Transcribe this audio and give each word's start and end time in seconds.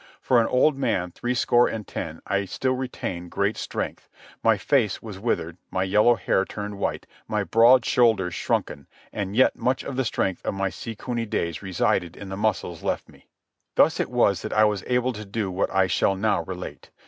For 0.19 0.41
an 0.41 0.47
old 0.47 0.79
man, 0.79 1.11
three 1.11 1.35
score 1.35 1.67
and 1.67 1.87
ten, 1.87 2.23
I 2.25 2.45
still 2.45 2.73
retained 2.73 3.29
great 3.29 3.55
strength. 3.55 4.09
My 4.43 4.57
face 4.57 4.99
was 5.03 5.19
withered, 5.19 5.57
my 5.69 5.83
yellow 5.83 6.15
hair 6.15 6.43
turned 6.43 6.79
white, 6.79 7.05
my 7.27 7.43
broad 7.43 7.85
shoulders 7.85 8.33
shrunken, 8.33 8.87
and 9.13 9.35
yet 9.35 9.55
much 9.55 9.83
of 9.83 9.97
the 9.97 10.03
strength 10.03 10.43
of 10.43 10.55
my 10.55 10.71
sea 10.71 10.95
cuny 10.95 11.27
days 11.27 11.61
resided 11.61 12.17
in 12.17 12.29
the 12.29 12.35
muscles 12.35 12.81
left 12.81 13.09
me. 13.09 13.27
Thus 13.75 13.99
it 13.99 14.09
was 14.09 14.41
that 14.41 14.53
I 14.53 14.63
was 14.65 14.83
able 14.87 15.13
to 15.13 15.23
do 15.23 15.51
what 15.51 15.69
I 15.71 15.85
shall 15.85 16.15
now 16.15 16.41
relate. 16.45 16.89